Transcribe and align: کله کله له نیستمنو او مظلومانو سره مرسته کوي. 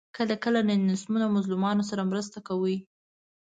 کله 0.17 0.35
کله 0.43 0.59
له 0.67 0.75
نیستمنو 0.89 1.23
او 1.25 1.35
مظلومانو 1.37 1.83
سره 1.89 2.01
مرسته 2.11 2.37
کوي. 2.47 2.77